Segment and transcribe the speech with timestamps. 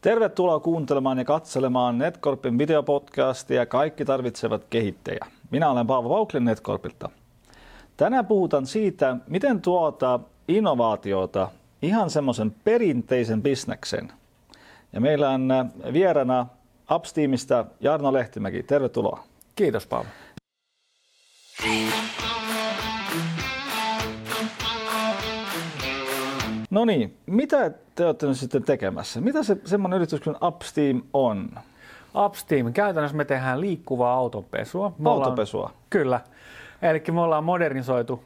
[0.00, 5.26] Tervetuloa kuuntelemaan ja katselemaan Netcorpin videopodcastia Kaikki tarvitsevat kehittäjä.
[5.50, 7.10] Minä olen Paavo Vauklin Netcorpilta.
[7.96, 11.48] Tänään puhutaan siitä, miten tuota innovaatiota
[11.82, 14.12] ihan semmoisen perinteisen bisneksen.
[14.92, 15.48] Ja meillä on
[15.92, 16.46] vierana
[16.94, 18.62] Upsteamista Jarno Lehtimäki.
[18.62, 19.24] Tervetuloa.
[19.56, 20.08] Kiitos Paavo.
[26.78, 29.20] No niin, mitä te olette nyt sitten tekemässä?
[29.20, 31.50] Mitä se semmoinen yritys kuin Upsteam on?
[32.24, 34.92] Upsteam, käytännössä me tehdään liikkuvaa autonpesua.
[34.98, 35.60] Me Autopesua?
[35.60, 36.20] Ollaan, kyllä.
[36.82, 38.24] Eli me ollaan modernisoitu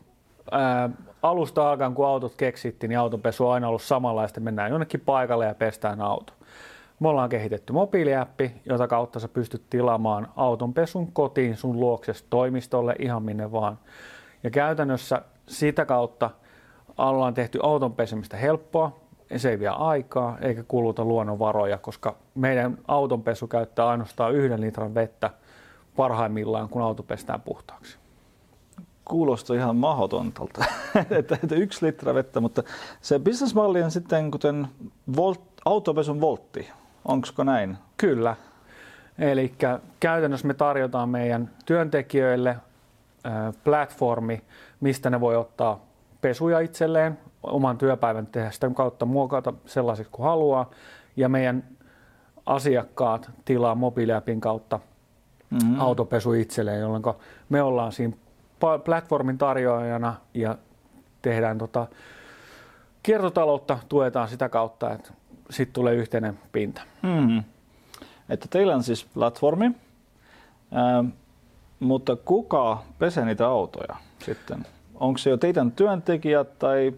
[0.50, 0.90] ää,
[1.22, 4.40] alusta alkaen, kun autot keksittiin, niin autonpesu on aina ollut samanlaista.
[4.40, 6.32] Mennään jonnekin paikalle ja pestään auto.
[7.00, 13.22] Me ollaan kehitetty mobiiliäppi, jota kautta sä pystyt tilaamaan autonpesun kotiin sun luoksesta toimistolle ihan
[13.22, 13.78] minne vaan.
[14.42, 16.30] Ja käytännössä sitä kautta
[16.98, 19.02] ollaan tehty auton pesemistä helppoa,
[19.36, 25.30] se ei vie aikaa eikä kuluta luonnonvaroja, koska meidän autonpesu käyttää ainoastaan yhden litran vettä
[25.96, 27.96] parhaimmillaan, kun auto pestään puhtaaksi.
[29.04, 30.64] Kuulostaa ihan mahdotontalta,
[31.18, 32.62] että, että yksi litra vettä, mutta
[33.00, 34.68] se bisnesmalli on sitten kuten
[35.16, 36.70] volt, autopesun voltti,
[37.04, 37.78] onko näin?
[37.96, 38.36] Kyllä.
[39.18, 39.54] Eli
[40.00, 42.56] käytännössä me tarjotaan meidän työntekijöille
[43.64, 44.42] platformi,
[44.80, 45.80] mistä ne voi ottaa
[46.22, 50.70] pesuja itselleen, oman työpäivän tehdä sitä kautta muokata sellaiseksi kuin haluaa.
[51.16, 51.64] Ja meidän
[52.46, 54.80] asiakkaat tilaa mobiiliäpin kautta
[55.50, 55.80] mm-hmm.
[55.80, 57.02] autopesu itselleen, jolloin
[57.48, 58.16] me ollaan siinä
[58.84, 60.58] platformin tarjoajana ja
[61.22, 61.86] tehdään tota,
[63.02, 65.12] kiertotaloutta, tuetaan sitä kautta, että
[65.50, 66.82] sitten tulee yhteinen pinta.
[67.02, 67.44] Mm-hmm.
[68.28, 69.70] Että teillä on siis platformi,
[70.72, 71.04] ää,
[71.80, 74.66] mutta kuka pesee niitä autoja sitten?
[74.94, 76.92] Onko se jo teidän työntekijät tai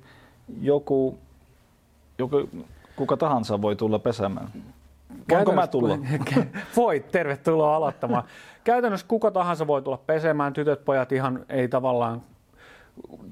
[0.60, 1.18] joku,
[2.18, 2.48] joku
[2.96, 4.48] kuka tahansa voi tulla pesemään?
[5.30, 5.98] Voinko mä tulla?
[6.76, 8.24] Voit, tervetuloa aloittamaan.
[8.64, 10.52] Käytännössä kuka tahansa voi tulla pesemään.
[10.52, 12.22] Tytöt, pojat ihan ei tavallaan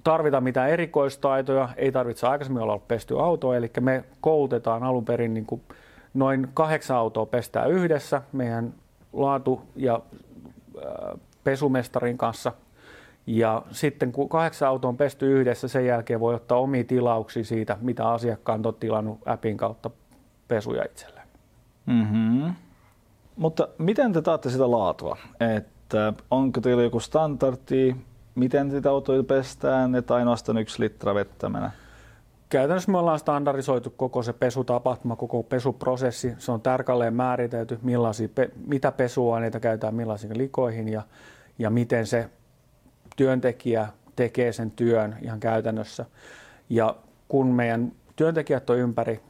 [0.04, 5.46] tarvita mitään erikoistaitoja, ei tarvitse aikaisemmin olla pesty auto, eli me koulutetaan alun perin niin
[5.46, 5.62] kuin
[6.14, 8.74] noin kahdeksan autoa pestää yhdessä meidän
[9.12, 10.00] laatu- ja
[11.44, 12.52] pesumestarin kanssa
[13.26, 17.76] ja sitten kun kahdeksan autoa on pesty yhdessä, sen jälkeen voi ottaa omia tilauksia siitä,
[17.80, 19.90] mitä asiakkaan on tilannut appin kautta
[20.48, 21.26] pesuja itselleen.
[21.86, 22.54] Mm-hmm.
[23.36, 25.16] Mutta miten te taatte sitä laatua?
[25.56, 27.96] Että onko teillä joku standardi,
[28.34, 31.70] miten sitä autoja pestään, että ainoastaan yksi litra vettä menee?
[32.48, 36.34] Käytännössä me ollaan standardisoitu koko se pesutapahtuma, koko pesuprosessi.
[36.38, 38.28] Se on tarkalleen määritelty, millaisia,
[38.66, 41.02] mitä pesuaineita käytetään millaisiin likoihin ja,
[41.58, 42.30] ja miten se
[43.16, 46.06] työntekijä tekee sen työn ihan käytännössä.
[46.68, 46.96] Ja
[47.28, 49.20] kun meidän työntekijät on ympäri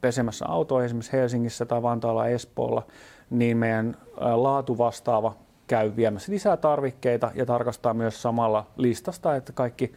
[0.00, 2.86] pesemässä autoa esimerkiksi Helsingissä tai Vantaalla Espoolla,
[3.30, 5.36] niin meidän laatu vastaava
[5.66, 9.92] käy viemässä lisää tarvikkeita ja tarkastaa myös samalla listasta, että kaikki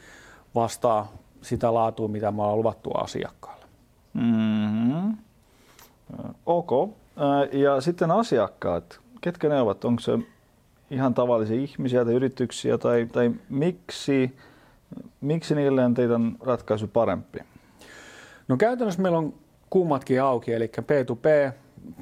[0.56, 1.12] vastaa
[1.42, 3.66] sitä laatua, mitä me ollaan luvattu asiakkaalle.
[4.14, 5.18] Mm-hmm.
[6.46, 6.72] Ok.
[7.52, 9.86] Ja sitten asiakkaat, ketkä ne ovat?
[9.86, 10.12] Onko se
[10.92, 14.38] ihan tavallisia ihmisiä tai yrityksiä tai, tai miksi,
[15.22, 17.40] miksi niille on teidän ratkaisu parempi?
[18.48, 19.34] No käytännössä meillä on
[19.70, 21.53] kummatkin auki, eli P2P,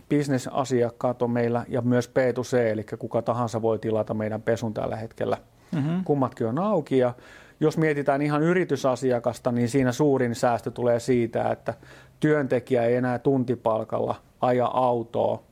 [0.09, 5.38] bisnesasiakkaat on meillä ja myös P2C, eli kuka tahansa voi tilata meidän pesun tällä hetkellä.
[5.75, 6.03] Mm-hmm.
[6.03, 7.13] Kummatkin on auki ja
[7.59, 11.73] jos mietitään ihan yritysasiakasta, niin siinä suurin säästö tulee siitä, että
[12.19, 15.44] työntekijä ei enää tuntipalkalla aja autoa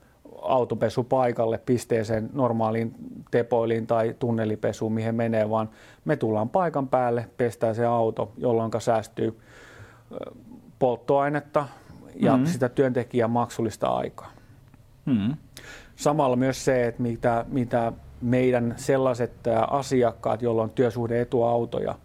[0.43, 2.95] autopesupaikalle pisteeseen normaaliin
[3.31, 5.69] tepoiliin tai tunnelipesuun, mihin menee, vaan
[6.05, 9.39] me tullaan paikan päälle, pestää se auto, jolloin säästyy
[10.79, 11.65] polttoainetta
[12.15, 12.45] ja mm-hmm.
[12.45, 14.31] sitä työntekijän maksullista aikaa.
[15.05, 15.37] Mm-hmm.
[15.95, 19.33] Samalla myös se, että mitä, mitä meidän sellaiset
[19.69, 21.95] asiakkaat, joilla on työsuhde etuautoja,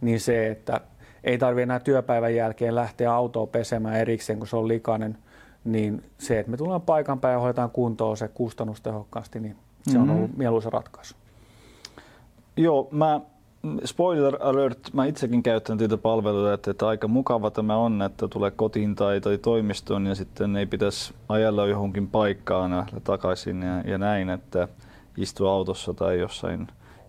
[0.00, 0.80] niin se, että
[1.24, 5.18] ei tarvitse enää työpäivän jälkeen lähteä autoa pesemään erikseen, kun se on likainen–
[5.64, 10.10] niin se, että me tullaan paikan päälle ja hoidetaan kuntoon se kustannustehokkaasti, niin se mm-hmm.
[10.10, 11.14] on ollut mieluisa ratkaisu.
[12.56, 13.20] Joo, mä
[13.84, 18.50] spoiler alert, mä itsekin käytän niitä palveluita, että, että aika mukava tämä on, että tulee
[18.50, 23.98] kotiin tai, tai toimistoon ja sitten ei pitäisi ajella johonkin paikkaan ja takaisin ja, ja
[23.98, 24.68] näin, että
[25.16, 26.66] istua autossa tai jossain,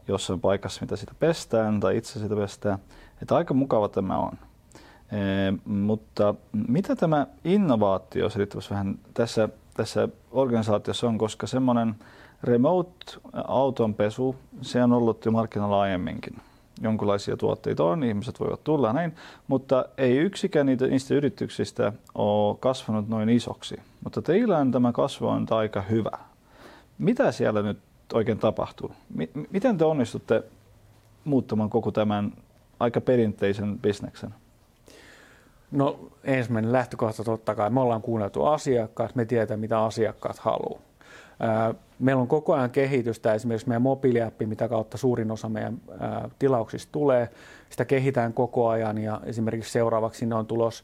[0.07, 2.79] jossain paikassa, mitä sitä pestään tai itse sitä pestään.
[3.21, 4.31] Että aika mukava tämä on.
[5.11, 5.17] E,
[5.65, 6.35] mutta
[6.67, 11.95] mitä tämä innovaatio selittäisi vähän tässä, tässä organisaatiossa on, koska semmoinen
[12.43, 13.05] remote
[13.47, 16.35] autonpesu, se on ollut jo markkinoilla aiemminkin.
[16.81, 19.15] jonkinlaisia tuotteita on, ihmiset voivat tulla näin,
[19.47, 23.75] mutta ei yksikään niitä, niistä yrityksistä ole kasvanut noin isoksi.
[24.03, 26.17] Mutta teillä on tämä on aika hyvä.
[26.97, 27.79] Mitä siellä nyt
[28.13, 28.91] oikein tapahtuu?
[29.15, 30.43] M- miten te onnistutte
[31.25, 32.33] muuttamaan koko tämän
[32.79, 34.33] aika perinteisen bisneksen?
[35.71, 40.81] No ensimmäinen lähtökohta totta kai, me ollaan kuunneltu asiakkaat, me tiedetään mitä asiakkaat haluaa.
[41.99, 45.81] Meillä on koko ajan kehitystä, esimerkiksi meidän mobiiliappi, mitä kautta suurin osa meidän
[46.39, 47.29] tilauksista tulee.
[47.69, 50.83] Sitä kehitään koko ajan ja esimerkiksi seuraavaksi sinne on tulos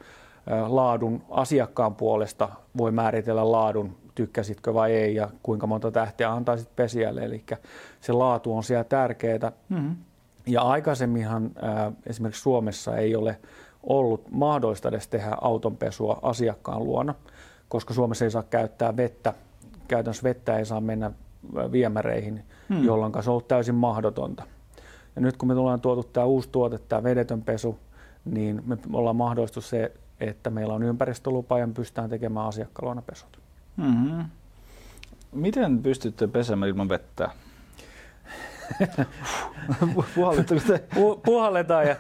[0.68, 7.26] laadun asiakkaan puolesta, voi määritellä laadun, tykkäsitkö vai ei ja kuinka monta tähteä antaisit pesijälle.
[7.26, 7.44] Eli
[8.02, 9.52] se laatu on siellä tärkeää.
[9.70, 9.96] Mm-hmm.
[10.48, 11.52] Ja aikaisemminhan
[12.06, 13.40] esimerkiksi Suomessa ei ole
[13.86, 17.16] ollut mahdollista edes tehdä autonpesua asiakkaan luona,
[17.68, 19.34] koska Suomessa ei saa käyttää vettä
[19.88, 21.12] käytännössä vettä ei saa mennä
[21.72, 22.84] viemäreihin, hmm.
[22.84, 24.44] jolloin se on ollut täysin mahdotonta.
[25.16, 27.80] Ja nyt kun me tullaan tuotu tämä uusi tuote, tämä vedetön pesu,
[28.26, 33.40] niin me ollaan mahdollistu se, että meillä on ympäristölupa ja me pystytään tekemään asiakkaluona pesut.
[33.78, 34.26] Mm-hmm.
[35.32, 37.30] Miten pystytte pesemään ilman vettä?
[41.26, 41.96] Puhalletaan ja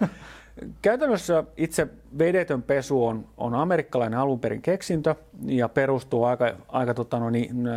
[0.81, 1.88] Käytännössä itse
[2.18, 5.16] vedetön pesu on, on amerikkalainen alun perin keksintö
[5.46, 7.69] ja perustuu aika, aika tota, no niin,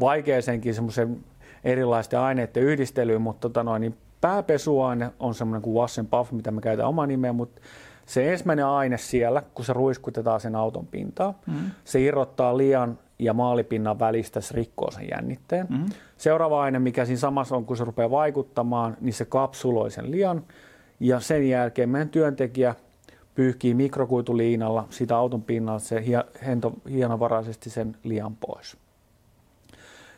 [0.00, 1.24] vaikeaseenkin semmoisen
[1.64, 6.60] erilaisten aineiden yhdistelyyn, mutta tota, no, niin pääpesuaine on semmoinen kuin Wash Puff, mitä me
[6.60, 7.60] käytetään oma nimeä, mutta
[8.06, 11.70] se ensimmäinen aine siellä, kun se ruiskutetaan sen auton pintaan, mm-hmm.
[11.84, 15.66] se irrottaa lian ja maalipinnan välistä, se rikkoo sen jännitteen.
[15.70, 15.88] Mm-hmm.
[16.16, 20.42] Seuraava aine, mikä siinä samassa on, kun se rupeaa vaikuttamaan, niin se kapsuloi sen lian
[21.00, 22.74] ja sen jälkeen meidän työntekijä
[23.34, 26.04] pyyhkii mikrokuituliinalla sitä auton pinnalta se
[26.46, 28.76] hento, hienovaraisesti sen liian pois.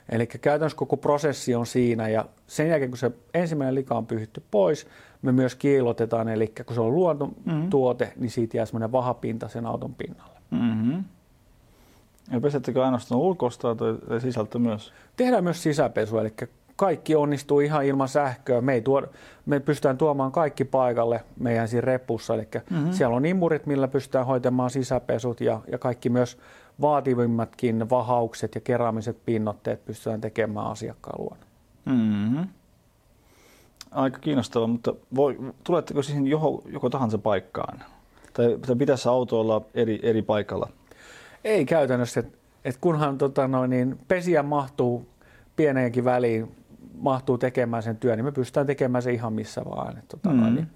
[0.08, 4.42] Eli käytännössä koko prosessi on siinä ja sen jälkeen kun se ensimmäinen lika on pyyhitty
[4.50, 4.86] pois,
[5.22, 8.20] me myös kiilotetaan, eli kun se on luontotuote, mm-hmm.
[8.20, 10.40] niin siitä jää semmoinen vahapinta sen auton pinnalle.
[10.50, 11.04] Mm-hmm.
[12.32, 14.92] Ja pesettekö ainoastaan ulkosta tai sisältö myös?
[15.16, 16.34] Tehdään myös sisäpesu, eli
[16.80, 18.60] kaikki onnistuu ihan ilman sähköä.
[18.60, 19.02] Me, ei tuo,
[19.46, 22.34] me pystytään tuomaan kaikki paikalle meidän siinä repussa.
[22.34, 22.92] Eli mm-hmm.
[22.92, 26.38] siellä on imurit, millä pystytään hoitamaan sisäpesut ja, ja kaikki myös
[26.80, 31.44] vaativimmatkin vahaukset ja keraamiset pinnotteet pystytään tekemään asiakkaan luona.
[31.84, 32.48] Mm-hmm.
[33.90, 37.82] Aika kiinnostavaa, mutta voi, tuletteko siihen joko, joko tahansa paikkaan?
[38.32, 40.68] Tai, tai pitäisi auto olla eri, eri paikalla?
[41.44, 42.20] Ei käytännössä.
[42.20, 45.06] Et, et kunhan tota noin, niin pesiä mahtuu
[45.56, 46.59] pieneenkin väliin
[46.98, 49.98] mahtuu tekemään sen työn, niin me pystytään tekemään se ihan missä vaan.
[49.98, 50.54] Että, tota, mm.
[50.54, 50.68] niin,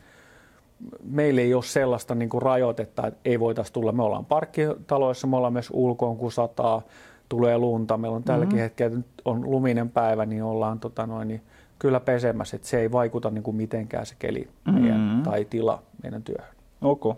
[1.05, 3.93] meillä ei ole sellaista niin kuin rajoitetta, että ei voitaisiin tulla.
[3.93, 6.83] Me ollaan parkkitaloissa, me ollaan myös ulkoon, kun sataa,
[7.29, 7.97] tulee lunta.
[7.97, 8.63] Meillä on tälläkin mm.
[8.63, 11.43] hetkellä, nyt on luminen päivä, niin ollaan tota noin, niin
[11.79, 15.23] kyllä pesemässä, että se ei vaikuta niin kuin mitenkään se keli meidän, mm.
[15.23, 16.55] tai tila meidän työhön.
[16.83, 17.13] Okay.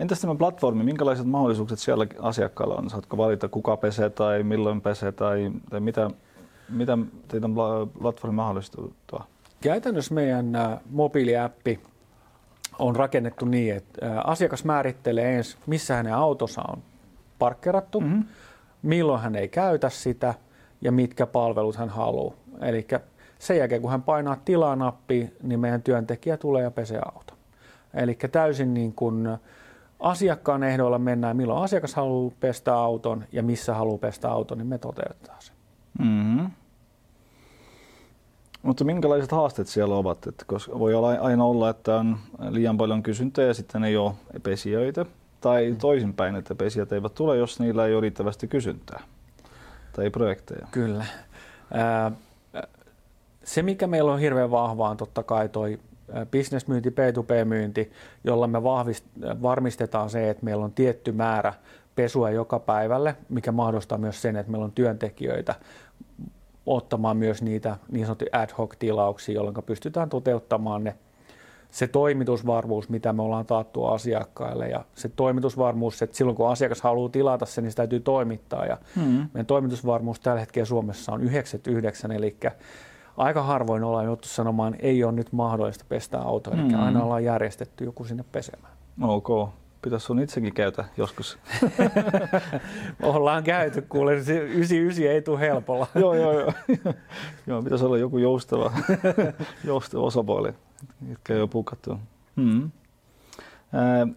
[0.00, 2.90] Entäs tämä platformi, minkälaiset mahdollisuudet siellä asiakkaalla on?
[2.90, 6.10] Saatko valita kuka pesee tai milloin pesee tai, tai mitä,
[6.68, 6.98] mitä
[7.28, 7.54] teidän
[8.02, 9.26] platformi mahdollistaa?
[9.60, 10.52] Käytännössä meidän
[10.90, 11.80] mobiiliäppi
[12.78, 16.82] on rakennettu niin, että asiakas määrittelee ensin, missä hänen autossa on
[17.38, 18.24] parkkerattu, mm-hmm.
[18.82, 20.34] milloin hän ei käytä sitä
[20.80, 22.34] ja mitkä palvelut hän haluaa.
[22.60, 22.86] Eli
[23.38, 27.34] sen jälkeen, kun hän painaa tilaa-nappia, niin meidän työntekijä tulee ja pesee auto.
[27.94, 29.28] Eli täysin niin kuin
[30.00, 34.78] asiakkaan ehdoilla mennään, milloin asiakas haluaa pestä auton ja missä haluaa pestä auton, niin me
[34.78, 35.52] toteutetaan se.
[35.98, 36.50] Mm-hmm.
[38.62, 40.26] Mutta minkälaiset haasteet siellä ovat?
[40.26, 44.12] Että koska voi olla aina olla, että on liian paljon kysyntää ja sitten ei ole
[44.42, 45.06] pesijöitä.
[45.40, 45.76] Tai mm.
[45.76, 49.02] toisinpäin, että pesijät eivät tule, jos niillä ei ole riittävästi kysyntää
[49.92, 50.66] tai projekteja.
[50.70, 51.04] Kyllä.
[53.44, 55.78] Se, mikä meillä on hirveän vahvaa, on totta kai toi
[56.30, 57.92] bisnesmyynti, P2P-myynti,
[58.24, 61.52] jolla me vahvist- varmistetaan se, että meillä on tietty määrä
[61.96, 65.54] pesua joka päivälle, mikä mahdollistaa myös sen, että meillä on työntekijöitä
[66.66, 70.94] ottamaan myös niitä niin sanottuja ad hoc-tilauksia, jolloin pystytään toteuttamaan ne
[71.70, 77.08] se toimitusvarmuus, mitä me ollaan taattu asiakkaille ja se toimitusvarmuus, että silloin kun asiakas haluaa
[77.08, 79.02] tilata sen, niin sitä täytyy toimittaa ja mm.
[79.02, 82.36] meidän toimitusvarmuus tällä hetkellä Suomessa on 99, eli
[83.16, 86.82] aika harvoin ollaan joutu sanomaan, ei ole nyt mahdollista pestä autoa, eli mm.
[86.82, 88.72] aina ollaan järjestetty joku sinne pesemään.
[89.02, 89.28] Ok,
[89.86, 91.38] Pitäisi sun itsekin käytä joskus.
[93.02, 95.86] Ollaan käyty, kuule, 99 ei tule helpolla.
[95.94, 96.52] joo, joo, joo.
[97.46, 98.72] joo, pitäisi olla joku joustava,
[99.64, 100.52] joustava osapuoli,
[101.08, 101.98] jotka ei ole pukattu.
[102.36, 102.70] Hmm.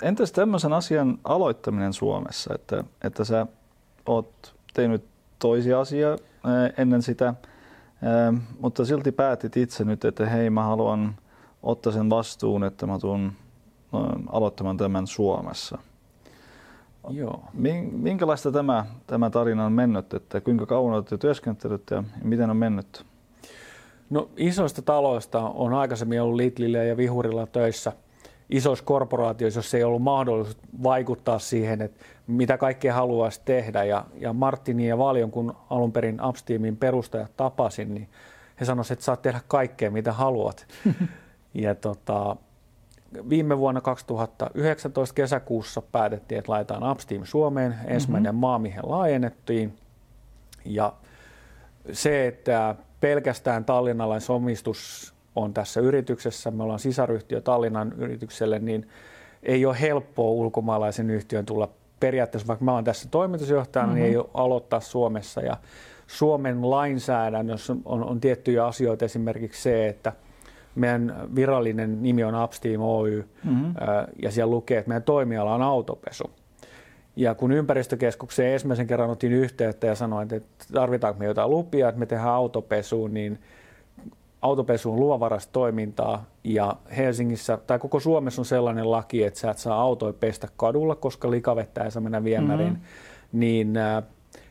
[0.01, 3.47] Entäs tämmöisen asian aloittaminen Suomessa, että, että sä
[4.05, 5.03] oot tehnyt
[5.39, 6.17] toisia asia
[6.77, 7.33] ennen sitä,
[8.59, 11.15] mutta silti päätit itse nyt, että hei mä haluan
[11.63, 13.31] ottaa sen vastuun, että mä tuun
[14.31, 15.77] aloittamaan tämän Suomessa.
[17.09, 17.43] Joo.
[17.91, 23.05] Minkälaista tämä, tämä tarina on mennyt, että kuinka kauan olette työskentelyt ja miten on mennyt?
[24.09, 27.93] No isoista taloista on aikaisemmin ollut Lidlillä ja Vihurilla töissä
[28.49, 33.83] isoissa korporaatioissa, jos ei ollut mahdollisuus vaikuttaa siihen, että mitä kaikkea haluaisi tehdä.
[33.83, 38.09] Ja, ja Martini ja Valion, kun alun perin Upsteamin perustajat tapasin, niin
[38.59, 40.67] he sanoisivat, että saat tehdä kaikkea, mitä haluat.
[41.53, 42.35] ja tota,
[43.29, 47.75] viime vuonna 2019 kesäkuussa päätettiin, että laitetaan Upsteam Suomeen.
[47.85, 48.41] Ensimmäinen mm-hmm.
[48.41, 49.73] maa, mihin laajennettiin.
[50.65, 50.93] Ja
[51.91, 58.89] se, että pelkästään tallinnalaisomistus on tässä yrityksessä, me ollaan sisaryhtiö Tallinnan yritykselle, niin
[59.43, 64.01] ei ole helppoa ulkomaalaisen yhtiön tulla periaatteessa, vaikka mä olen tässä toimitusjohtajana, mm-hmm.
[64.01, 65.41] niin ei ole aloittaa Suomessa.
[65.41, 65.57] Ja
[66.07, 70.13] Suomen lainsäädännössä on, on tiettyjä asioita, esimerkiksi se, että
[70.79, 73.73] meidän virallinen nimi on Upsteam Oy, mm-hmm.
[74.21, 76.31] ja siellä lukee, että meidän toimiala on autopesu.
[77.15, 81.99] Ja kun ympäristökeskukseen ensimmäisen kerran otin yhteyttä ja sanoin, että tarvitaanko me jotain lupia, että
[81.99, 83.39] me tehdään autopesuun, niin
[84.41, 89.57] autopesu on luovarasta toimintaa ja Helsingissä tai koko Suomessa on sellainen laki, että sä et
[89.57, 92.69] saa autoja pestä kadulla, koska likavettä ei saa mennä viemäriin.
[92.69, 93.39] Mm-hmm.
[93.39, 94.03] Niin äh,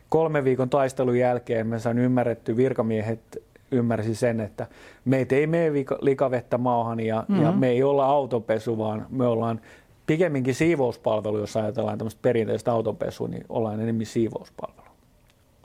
[0.09, 4.67] kolmen viikon taistelun jälkeen me sain ymmärretty, virkamiehet ymmärsi sen, että
[5.05, 5.71] meitä ei mene
[6.01, 7.43] likavettä maahan ja, mm-hmm.
[7.43, 9.61] ja me ei olla autopesu, vaan me ollaan
[10.05, 14.89] pikemminkin siivouspalvelu, jos ajatellaan tämmöistä perinteistä autopesua, niin ollaan enemmän siivouspalvelu.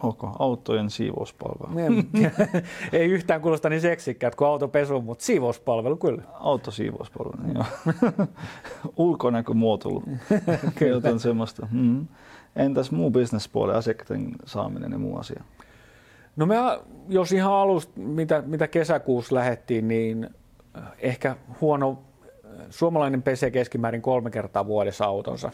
[0.03, 2.03] Onko autojen siivouspalvelu?
[2.93, 6.23] Ei yhtään kuulosta niin seksikkäät kuin autopesu, mutta siivouspalvelu kyllä.
[6.33, 8.27] Autosiivouspalvelu, niin joo.
[9.07, 10.03] Ulkonäkömuotoilu,
[10.91, 11.69] jotain semmoista.
[11.73, 12.07] Mm.
[12.57, 15.45] Entäs muu bisnespuoli, asiakkaiden saaminen ja muu asia?
[16.37, 16.57] No me,
[17.09, 20.31] jos ihan alusta, mitä, mitä kesäkuussa lähettiin, niin
[20.99, 21.99] ehkä huono,
[22.71, 25.51] suomalainen pesee keskimäärin kolme kertaa vuodessa autonsa.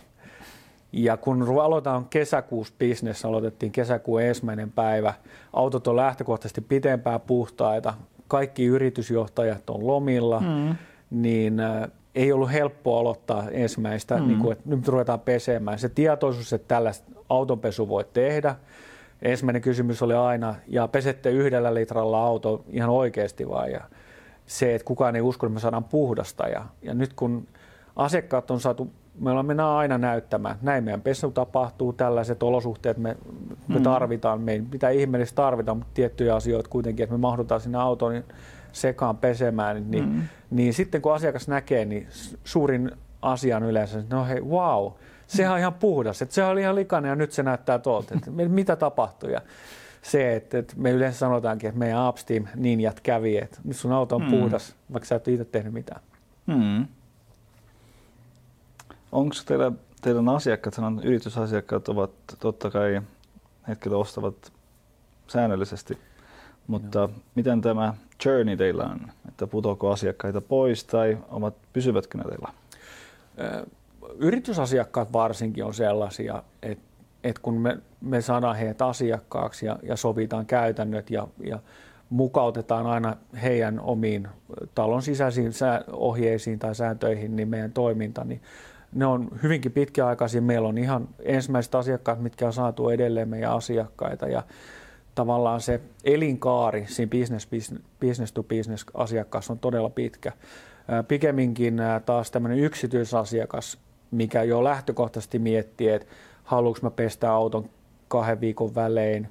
[0.92, 5.14] Ja kun aloitetaan kesäkuussa business, aloitettiin kesäkuun ensimmäinen päivä,
[5.52, 7.94] autot on lähtökohtaisesti pitempään puhtaita,
[8.28, 10.76] kaikki yritysjohtajat on lomilla, mm.
[11.10, 14.26] niin äh, ei ollut helppoa aloittaa ensimmäistä, mm.
[14.26, 15.78] niin kuin, että nyt ruvetaan pesemään.
[15.78, 18.56] Se tietoisuus, että tällaista autonpesu voi tehdä,
[19.22, 23.72] ensimmäinen kysymys oli aina, ja pesette yhdellä litralla auto ihan oikeasti vai?
[23.72, 23.80] Ja
[24.46, 26.48] se, että kukaan ei usko, että me saadaan puhdasta.
[26.48, 27.46] Ja, ja nyt kun
[27.96, 33.16] asiakkaat on saatu me mennään aina näyttämään, näin meidän pesu tapahtuu, tällaiset olosuhteet me,
[33.68, 33.82] me mm.
[33.82, 38.24] tarvitaan, me ei mitään ihmeellistä tarvita, mutta tiettyjä asioita kuitenkin, että me mahdutaan sinne autoon
[38.72, 40.22] sekaan pesemään, niin, mm.
[40.50, 42.06] niin sitten kun asiakas näkee, niin
[42.44, 42.90] suurin
[43.22, 44.92] asia on yleensä, että no hei, wow,
[45.36, 48.30] sehän on ihan puhdas, että se oli ihan likainen ja nyt se näyttää tuolta, että
[48.30, 49.32] mitä tapahtui.
[49.32, 49.40] Ja
[50.02, 54.16] se, että, että me yleensä sanotaankin, että meidän Upsteam ninjat kävi, että nyt sun auto
[54.16, 54.30] on mm.
[54.30, 56.00] puhdas, vaikka sä et itse tehnyt mitään.
[56.46, 56.86] Mm.
[59.12, 63.02] Onko teillä, teidän asiakkaat, sanon yritysasiakkaat ovat totta kai
[63.68, 64.52] hetkellä ostavat
[65.28, 65.98] säännöllisesti,
[66.66, 67.10] mutta Joo.
[67.34, 67.94] miten tämä
[68.24, 69.00] journey teillä on?
[69.28, 72.52] Että putoako asiakkaita pois tai ovat, pysyvätkö ne teillä?
[74.18, 76.84] Yritysasiakkaat varsinkin on sellaisia, että,
[77.24, 81.58] että kun me, me saadaan heitä asiakkaaksi ja, ja sovitaan käytännöt ja, ja
[82.10, 84.28] mukautetaan aina heidän omiin
[84.74, 85.52] talon sisäisiin
[85.92, 88.42] ohjeisiin tai sääntöihin niin meidän toiminta, niin
[88.92, 90.42] ne on hyvinkin pitkäaikaisia.
[90.42, 94.42] Meillä on ihan ensimmäiset asiakkaat, mitkä on saatu edelleen meidän asiakkaita ja
[95.14, 97.48] tavallaan se elinkaari siinä business,
[98.00, 100.32] business to business asiakkaassa on todella pitkä.
[101.08, 103.78] Pikemminkin taas tämmöinen yksityisasiakas,
[104.10, 106.08] mikä jo lähtökohtaisesti miettii, että
[106.44, 107.70] haluanko mä pestä auton
[108.08, 109.28] kahden viikon välein,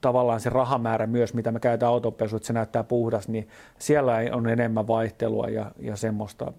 [0.00, 3.48] tavallaan se rahamäärä myös, mitä me käytetään autopesuun, että se näyttää puhdas, niin
[3.78, 6.52] siellä on enemmän vaihtelua ja, ja semmoista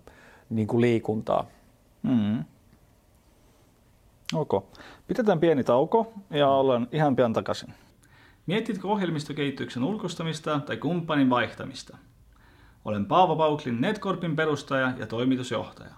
[0.50, 1.46] niin kuin liikuntaa.
[2.04, 2.44] Mm.
[4.34, 4.66] Ok.
[5.08, 7.74] Pidetään pieni tauko ja ollaan ihan pian takaisin.
[8.46, 11.98] Mietitkö ohjelmistokehityksen ulkostamista tai kumppanin vaihtamista?
[12.88, 15.94] Olen Paavo Pauklin Netcorpin perustaja ja toimitusjohtaja.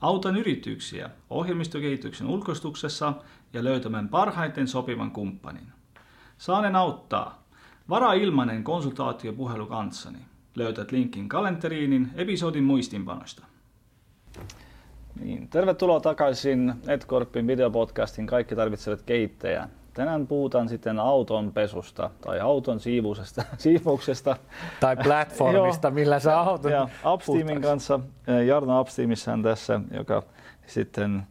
[0.00, 3.12] Autan yrityksiä ohjelmistokehityksen ulkostuksessa
[3.52, 5.66] ja löytämään parhaiten sopivan kumppanin.
[6.38, 7.42] Saanen auttaa.
[7.88, 10.18] Varaa ilmainen konsultaatiopuhelu kanssani.
[10.56, 13.44] Löytät linkin kalenteriinin episodin muistinpanosta.
[15.20, 19.68] Niin, tervetuloa takaisin Netcorpin videopodcastin Kaikki tarvitsevat keittejä.
[20.00, 24.36] Tänään puhutaan sitten auton pesusta tai auton siivuusesta, siivouksesta.
[24.80, 30.22] Tai platformista, millä sä auton ja Upsteamin kanssa, eh, Jarno Upsteamissa on tässä, joka
[30.66, 31.26] sitten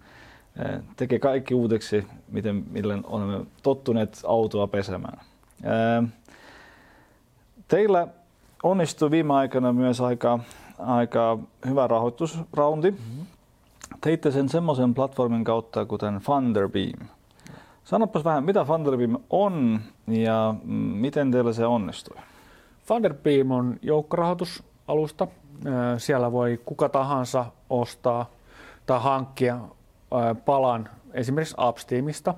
[0.60, 5.20] eh, tekee kaikki uudeksi, miten, millä olemme tottuneet autoa pesemään.
[5.64, 6.10] Eh,
[7.68, 8.08] teillä
[8.64, 10.40] onnistui viime aikana myös aika,
[10.80, 12.92] aika hyvä rahoitusraundi.
[12.92, 13.26] Mm-hmm.
[14.02, 17.19] Teitte sen semmoisen platformin kautta kuten Funderbeam.
[17.90, 20.56] Sanopas vähän, mitä Funderbeam on ja
[20.94, 22.18] miten teillä se onnistui?
[22.86, 25.28] Funderbeam on joukkorahoitusalusta.
[25.98, 28.30] Siellä voi kuka tahansa ostaa
[28.86, 29.60] tai hankkia
[30.46, 32.34] palan esimerkiksi Upsteamista.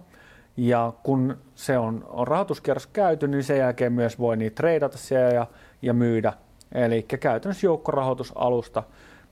[0.57, 5.33] Ja kun se on, on rahoituskierros käyty, niin sen jälkeen myös voi niitä treidata siellä
[5.33, 5.47] ja,
[5.81, 6.33] ja myydä.
[6.71, 8.83] Eli käytännössä joukkorahoitusalusta,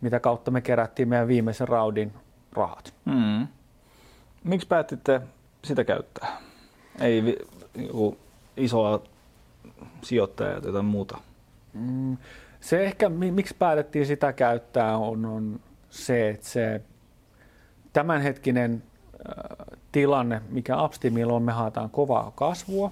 [0.01, 2.13] mitä kautta me kerättiin meidän viimeisen raudin
[2.53, 2.93] rahat.
[3.05, 3.47] Mm.
[4.43, 5.21] Miksi päätitte
[5.87, 6.37] käyttää?
[7.01, 7.37] Ei vi,
[8.57, 9.03] isoa
[10.01, 11.17] sijoittajaa tai jotain muuta?
[11.73, 12.17] Mm,
[12.59, 16.81] se ehkä, miksi päätettiin sitä käyttää, on, on se, että se
[17.93, 18.83] tämänhetkinen
[19.91, 22.91] tilanne, mikä Upsteamilla on, me haetaan kovaa kasvua.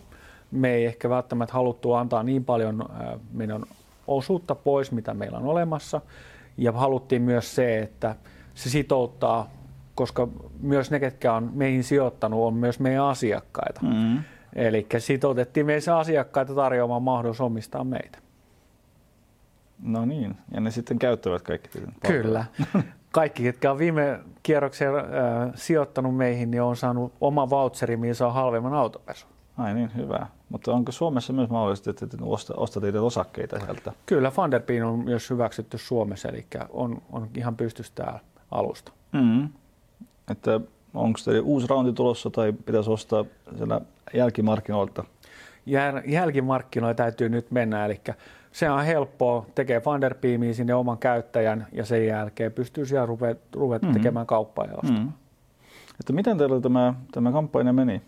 [0.51, 2.85] Me ei ehkä välttämättä haluttu antaa niin paljon
[3.33, 3.63] meidän
[4.07, 6.01] osuutta pois, mitä meillä on olemassa.
[6.57, 8.15] Ja haluttiin myös se, että
[8.55, 9.49] se sitouttaa,
[9.97, 10.27] koska
[10.59, 13.81] myös ne, ketkä on meihin sijoittanut, on myös meidän asiakkaita.
[13.83, 14.23] Mm-hmm.
[14.55, 18.19] Eli sitoutettiin meidän asiakkaita tarjoamaan mahdollisuus omistaa meitä.
[19.83, 21.69] No niin, ja ne sitten käyttävät kaikki
[22.07, 22.45] Kyllä.
[23.11, 25.03] Kaikki, ketkä on viime kierroksen äh,
[25.55, 29.27] sijoittanut meihin, niin on saanut oma voucheri, missä on halvemman autopesu.
[29.57, 30.27] Ai niin, hyvä.
[30.49, 32.05] Mutta onko Suomessa myös mahdollista, että
[32.55, 33.93] ostat itse osakkeita sieltä?
[34.05, 38.19] Kyllä, Funderbean on myös hyväksytty Suomessa, eli on, on ihan pystyssä täällä
[38.51, 38.91] alusta.
[39.11, 39.49] Mm-hmm.
[40.31, 40.61] Että
[40.93, 43.25] onko teille uusi raundi tulossa tai pitäisi ostaa
[43.57, 43.81] siellä
[44.13, 45.03] jälkimarkkinoilta?
[45.65, 48.01] Jäl, jälkimarkkinoilla täytyy nyt mennä, eli
[48.51, 53.93] se on helppoa, tekee Funderbeamia sinne oman käyttäjän ja sen jälkeen pystyy siellä ruveta, mm-hmm.
[53.93, 55.03] tekemään kauppaa ja ostamaan.
[55.03, 55.13] Mm-hmm.
[55.99, 58.01] Että miten teillä tämä, tämä kampanja meni?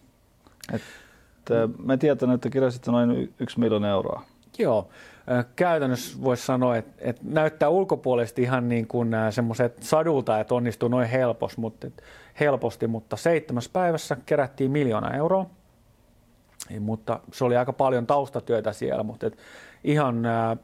[0.73, 4.23] Että mä tiedän, että kirjasitte noin yksi miljoonaa euroa.
[4.58, 4.89] Joo,
[5.56, 11.10] käytännössä voisi sanoa, että, että näyttää ulkopuolisesti ihan niin kuin semmoiset sadulta, että onnistuu noin
[11.10, 11.88] helposti, mutta,
[12.39, 15.46] helposti, mutta seitsemäs päivässä kerättiin miljoona euroa.
[16.79, 19.38] Mutta se oli aika paljon taustatyötä siellä, mutta et
[19.83, 20.57] ihan ää,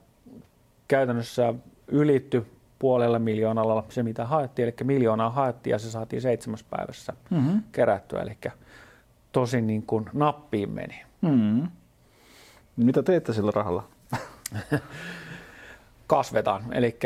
[0.88, 1.54] käytännössä
[1.88, 2.46] ylitty
[2.80, 4.64] puolella miljoonalla se, mitä haettiin.
[4.64, 7.64] Eli miljoonaa haettiin ja se saatiin seitsemäs päivässä mm-hmm.
[7.72, 8.22] kerättyä.
[8.22, 8.38] Eli
[9.32, 11.04] tosin niin kuin nappiin meni.
[11.22, 11.68] Mm-hmm.
[12.76, 13.84] Mitä teette sillä rahalla?
[16.08, 16.74] Kasvetaan.
[16.74, 17.00] Eli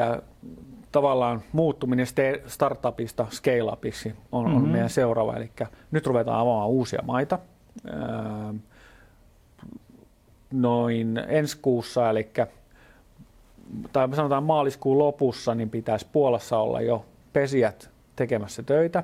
[0.92, 2.06] tavallaan muuttuminen
[2.48, 4.64] startupista scale-upiksi on, mm-hmm.
[4.64, 5.36] on meidän seuraava.
[5.36, 5.52] Eli
[5.92, 7.40] nyt ruvetaan avaamaan uusia maita
[10.52, 12.30] noin ensi kuussa, eli
[13.94, 19.04] tai sanotaan maaliskuun lopussa, niin pitäisi Puolassa olla jo pesijät tekemässä töitä.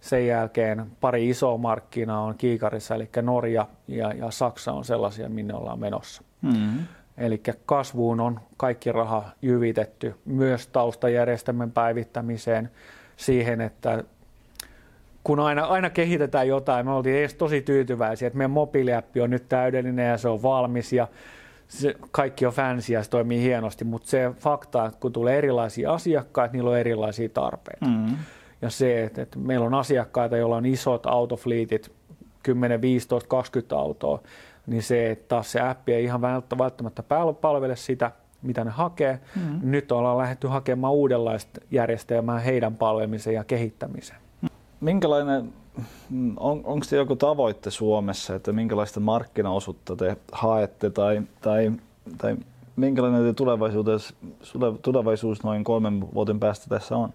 [0.00, 5.54] Sen jälkeen pari isoa markkinaa on kiikarissa, eli Norja ja, ja Saksa on sellaisia, minne
[5.54, 6.22] ollaan menossa.
[6.42, 6.84] Mm-hmm.
[7.18, 12.70] Eli kasvuun on kaikki raha jyvitetty, myös taustajärjestelmän päivittämiseen,
[13.16, 14.04] siihen, että
[15.24, 19.48] kun aina, aina kehitetään jotain, me oltiin edes tosi tyytyväisiä, että meidän mobiiliäppi on nyt
[19.48, 21.08] täydellinen ja se on valmis ja
[21.68, 25.92] se, kaikki on fancy ja se toimii hienosti, mutta se fakta, että kun tulee erilaisia
[25.92, 27.86] asiakkaita, niillä on erilaisia tarpeita.
[27.86, 28.16] Mm-hmm.
[28.62, 31.92] Ja se, että, että meillä on asiakkaita, joilla on isot autofliitit,
[32.42, 34.20] 10, 15, 20 autoa,
[34.66, 36.22] niin se, että taas se appi ei ihan
[36.58, 37.02] välttämättä
[37.40, 38.10] palvele sitä,
[38.42, 39.20] mitä ne hakee.
[39.36, 39.70] Mm-hmm.
[39.70, 44.20] Nyt ollaan lähdetty hakemaan uudenlaista järjestelmää heidän palvelemiseen ja kehittämiseen
[44.80, 45.52] minkälainen,
[46.36, 51.72] on, onko se joku tavoitte Suomessa, että minkälaista markkinaosuutta te haette tai, tai,
[52.18, 52.36] tai
[52.76, 54.14] minkälainen te tulevaisuus,
[54.82, 57.12] tulevaisuus noin kolmen vuoden päästä tässä on?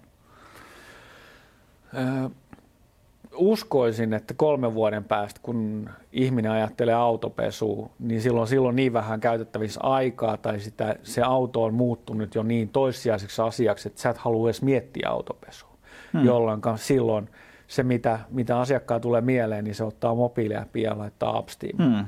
[3.35, 9.79] Uskoisin, että kolmen vuoden päästä, kun ihminen ajattelee autopesua, niin silloin, silloin niin vähän käytettävissä
[9.83, 14.47] aikaa tai sitä, se auto on muuttunut jo niin toissijaiseksi asiaksi, että sä et halua
[14.47, 15.69] edes miettiä autopesua,
[16.13, 16.25] hmm.
[16.25, 17.29] jolloin silloin–
[17.73, 21.77] se, mitä, mitä asiakkaan tulee mieleen, niin se ottaa mobiiliäppiä ja laittaa Upsteam.
[21.77, 22.05] Hmm.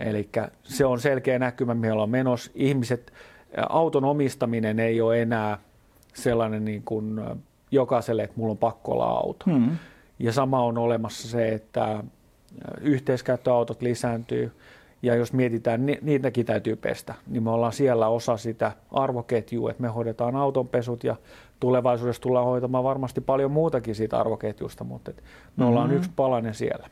[0.00, 0.28] Eli
[0.62, 2.50] se on selkeä näkymä, mihin ollaan menossa.
[2.54, 3.12] Ihmiset,
[3.68, 5.58] auton omistaminen ei ole enää
[6.14, 7.20] sellainen niin kuin
[7.72, 9.44] jokaiselle, että mulla on pakko olla auto.
[9.50, 9.76] Hmm.
[10.18, 12.04] Ja sama on olemassa se, että
[12.80, 14.52] yhteiskäyttöautot lisääntyy,
[15.02, 19.82] ja jos mietitään, niin niitäkin täytyy pestä, niin me ollaan siellä osa sitä arvoketjua, että
[19.82, 21.16] me hoidetaan autonpesut ja
[21.60, 25.68] tulevaisuudessa tullaan hoitamaan varmasti paljon muutakin siitä arvoketjusta, mutta me mm-hmm.
[25.68, 26.88] ollaan yksi palanen siellä.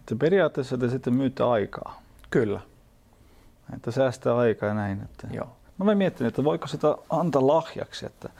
[0.00, 2.02] Että periaatteessa te sitten myytte aikaa.
[2.30, 2.60] Kyllä.
[3.74, 5.02] Että säästää aikaa ja näin.
[5.02, 5.28] Että...
[5.32, 5.48] Joo.
[5.78, 8.30] No mä mietin, että voiko sitä antaa lahjaksi, että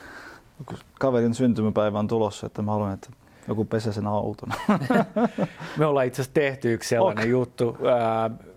[1.01, 3.11] kaverin syntymäpäivä on tulossa, että mä haluan, että
[3.49, 4.49] joku pesä sen auton.
[5.79, 7.31] Me ollaan itse asiassa tehty yksi sellainen okay.
[7.31, 7.77] juttu.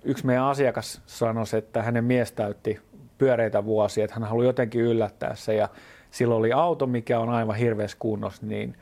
[0.03, 2.79] Yksi meidän asiakas sanoi, että hänen mies täytti
[3.17, 5.69] pyöreitä vuosia, että hän haluaa jotenkin yllättää se ja
[6.12, 8.75] silloin oli auto, mikä on aivan hirveässä kunnossa, niin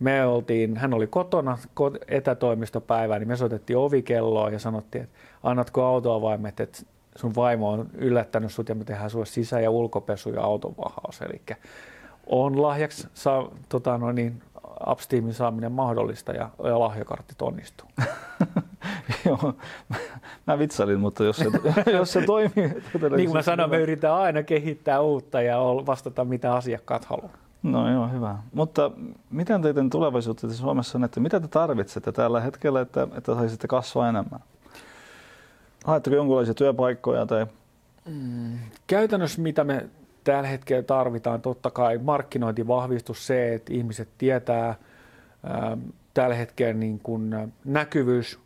[0.00, 1.58] me oltiin, hän oli kotona
[2.08, 6.82] etätoimistopäivää, niin me soitettiin ovikelloa ja sanottiin, että annatko autoavaimet, että
[7.16, 11.22] sun vaimo on yllättänyt sut ja me tehdään sulle sisä- ja ulkopesu ja autonvahaus.
[11.22, 11.42] Eli
[12.30, 14.42] on lahjaksi saa, tota, no niin,
[14.90, 17.88] Upsteamin saaminen mahdollista ja, ja lahjakartit onnistuu.
[19.26, 19.54] Joo,
[20.46, 21.46] mä vitsailin, mutta jos se,
[21.96, 22.52] jos se toimii...
[22.56, 27.40] niin kuin mä sanoin, me yritetään aina kehittää uutta ja vastata mitä asiakkaat haluavat.
[27.62, 28.38] No joo, hyvä.
[28.52, 28.90] Mutta
[29.30, 34.08] miten teidän tulevaisuutta Suomessa on, että mitä te tarvitsette tällä hetkellä, että, että saisitte kasvaa
[34.08, 34.40] enemmän?
[35.84, 37.46] Haetteko jonkinlaisia työpaikkoja tai...
[38.06, 39.88] Mm, käytännössä mitä me
[40.30, 44.76] tällä hetkellä tarvitaan, totta kai markkinointivahvistus, se, että ihmiset tietää äh,
[46.14, 48.38] tällä hetkellä niin kuin näkyvyys,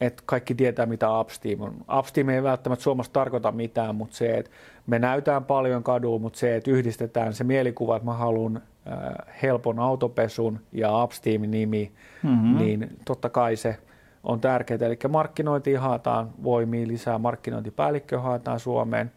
[0.00, 1.74] että kaikki tietää, mitä Upsteam on.
[1.98, 4.50] Upsteam ei välttämättä Suomessa tarkoita mitään, mutta se, että
[4.86, 9.78] me näytään paljon kadulla, mutta se, että yhdistetään se mielikuva, että mä haluan äh, helpon
[9.78, 11.92] autopesun ja Upsteamin nimi,
[12.22, 12.58] mm-hmm.
[12.58, 13.78] niin totta kai se
[14.24, 14.86] on tärkeää.
[14.86, 19.12] Eli markkinointi haetaan voimia lisää, markkinointipäällikkö haetaan Suomeen.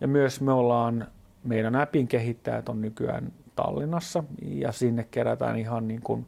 [0.00, 1.06] Ja myös me ollaan,
[1.44, 6.26] meidän appin kehittäjät on nykyään Tallinnassa ja sinne kerätään ihan niin kuin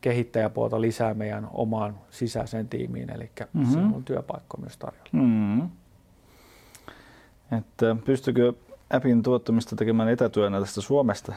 [0.00, 3.72] kehittäjäpuolta lisää meidän omaan sisäiseen tiimiin, eli mm-hmm.
[3.72, 5.10] siellä on työpaikka myös tarjolla.
[5.12, 5.68] Mm-hmm.
[7.58, 8.52] Että pystykö
[8.90, 11.32] appin tuottamista tekemään etätyönä tästä Suomesta?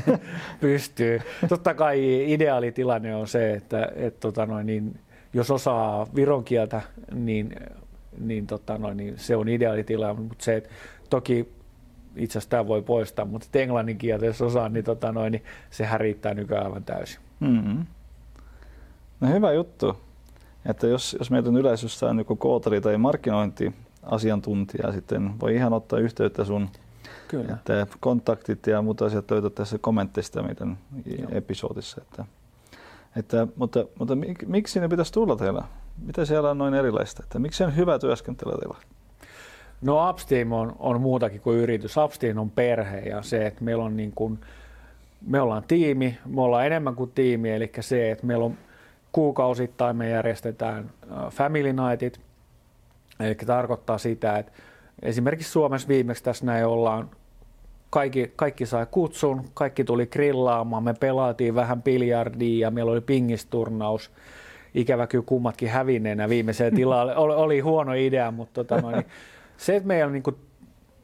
[0.60, 1.20] Pystyy.
[1.48, 5.00] Totta kai ideaalitilanne on se, että et, tota noin, niin,
[5.32, 6.82] jos osaa viron kieltä,
[7.14, 7.54] niin,
[8.18, 10.70] niin, tota noin, niin se on ideaalitilanne, mutta se, että
[11.10, 11.48] toki
[12.16, 16.00] itse asiassa tämä voi poistaa, mutta englannin kieltä jos osaa, niin, tota noin, niin sehän
[16.00, 17.20] riittää nykyään aivan täysin.
[17.40, 17.86] Mm-hmm.
[19.20, 19.96] No hyvä juttu.
[20.66, 26.44] Että jos, jos meidän yleisössä on joku kootari tai markkinointiasiantuntija, sitten voi ihan ottaa yhteyttä
[26.44, 26.68] sun
[27.30, 27.52] Kyllä.
[27.52, 31.28] Että kontaktit ja muut asiat löytät tässä kommentteista meidän Joo.
[31.32, 32.00] episodissa.
[32.00, 32.24] Että,
[33.16, 35.62] että, mutta, mutta mik, miksi ne pitäisi tulla teillä?
[36.06, 37.22] Mitä siellä on noin erilaista?
[37.22, 38.76] Että miksi on hyvä työskentelyä teillä?
[39.80, 41.96] No Upsteam on, on muutakin kuin yritys.
[41.96, 44.38] Upsteam on perhe ja se, että meillä on niin kuin,
[45.26, 48.58] me ollaan tiimi, me ollaan enemmän kuin tiimi, eli se, että meillä on
[49.12, 50.90] kuukausittain me järjestetään
[51.30, 52.20] Family Nightit,
[53.20, 54.52] eli tarkoittaa sitä, että
[55.02, 57.10] esimerkiksi Suomessa viimeksi tässä näin ollaan,
[57.90, 64.10] kaikki, kaikki sai kutsun, kaikki tuli grillaamaan, me pelaatiin vähän biljardia ja meillä oli pingisturnaus.
[64.74, 67.16] Ikävä kyllä kummatkin hävinneenä viimeiseen tilalle.
[67.16, 69.04] Oli, oli huono idea, mutta tota noin,
[69.60, 70.36] se, että meillä niin kuin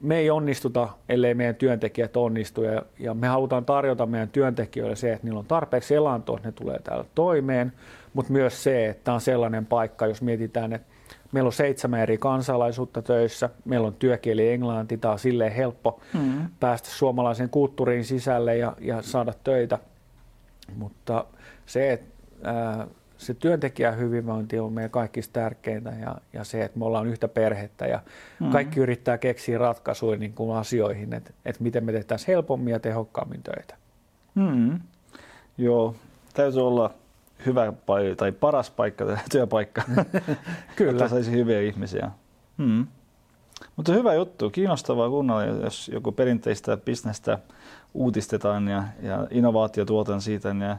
[0.00, 2.62] me ei onnistuta, ellei meidän työntekijät onnistu.
[2.62, 6.52] Ja, ja me halutaan tarjota meidän työntekijöille se, että niillä on tarpeeksi elantoa, että ne
[6.52, 7.72] tulee täällä toimeen,
[8.14, 10.88] mutta myös se, että tämä on sellainen paikka, jos mietitään, että
[11.32, 16.48] meillä on seitsemän eri kansalaisuutta töissä, meillä on työkieli englanti, tämä on silleen helppo mm.
[16.60, 19.78] päästä suomalaisen kulttuuriin sisälle ja, ja saada töitä.
[20.76, 21.24] Mutta
[21.66, 22.06] se, että
[22.42, 22.86] ää,
[23.18, 27.86] se työntekijän hyvinvointi on meidän kaikista tärkeintä ja, ja se, että me ollaan yhtä perhettä
[27.86, 28.52] ja mm-hmm.
[28.52, 33.42] kaikki yrittää keksiä ratkaisuja niin kuin asioihin, että, että miten me tehtäisiin helpommin ja tehokkaammin
[33.42, 33.76] töitä.
[34.34, 34.80] Mm-hmm.
[35.58, 35.94] Joo,
[36.34, 36.90] täytyy olla
[37.46, 37.72] hyvä
[38.16, 39.82] tai paras paikka, työpaikka,
[40.76, 40.90] Kyllä.
[40.90, 42.10] että saisi hyviä ihmisiä.
[42.56, 42.86] Mm.
[43.76, 47.38] Mutta hyvä juttu, kiinnostavaa kuunnella, jos joku perinteistä bisnestä
[47.94, 50.48] uutistetaan ja, ja innovaatiotuotan siitä.
[50.48, 50.76] Ja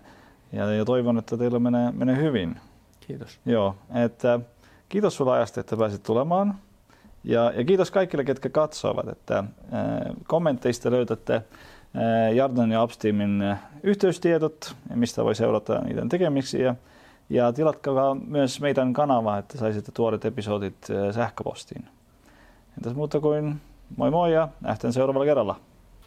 [0.51, 2.59] ja, ja toivon, että teillä menee, menee hyvin.
[2.99, 3.39] Kiitos.
[3.45, 4.39] Joo, että
[4.89, 6.55] kiitos sulla ajasta, että pääsit tulemaan.
[7.23, 11.41] Ja, ja kiitos kaikille, ketkä katsovat, että ää, kommenteista löydätte
[11.93, 16.61] ää, Jardan ja Upsteamin ää, yhteystietot, mistä voi seurata niiden tekemiksi.
[16.61, 16.75] Ja,
[17.29, 21.85] ja tilatkaa myös meidän kanavaa, että saisitte tuoret episodit ää, sähköpostiin.
[22.77, 23.61] Entäs muuta kuin
[23.95, 25.55] moi moi ja nähtään seuraavalla kerralla.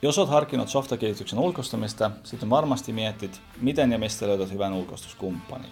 [0.03, 5.71] Jos olet harkinnut softakehityksen ulkoistamista, sitten varmasti mietit, miten ja mistä löydät hyvän ulkoistuskumppanin.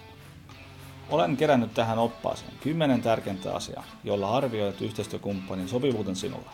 [1.09, 6.49] Olen kerännyt tähän oppaaseen 10 tärkeintä asiaa, jolla arvioit yhteistyökumppanin sopivuuden sinulle.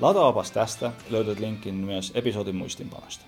[0.00, 3.24] Lataopas tästä löydät linkin myös episodin muistinpanosta.